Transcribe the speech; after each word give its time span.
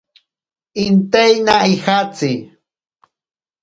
Intaina 0.85 1.55
ijatsi. 1.73 2.31